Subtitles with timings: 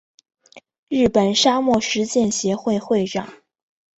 [0.87, 3.31] 日本沙漠实践协会会长。